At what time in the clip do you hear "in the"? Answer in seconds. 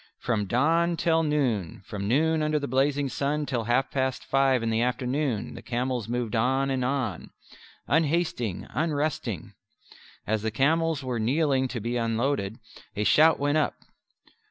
4.63-4.81